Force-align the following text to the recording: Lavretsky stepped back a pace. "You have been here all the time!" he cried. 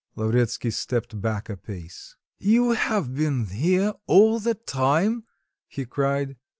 Lavretsky 0.15 0.71
stepped 0.71 1.21
back 1.21 1.47
a 1.47 1.55
pace. 1.55 2.15
"You 2.39 2.71
have 2.71 3.13
been 3.13 3.45
here 3.45 3.93
all 4.07 4.39
the 4.39 4.55
time!" 4.55 5.25
he 5.67 5.85
cried. 5.85 6.37